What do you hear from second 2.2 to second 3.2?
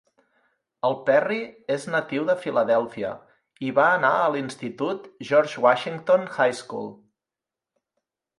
de Filadèlfia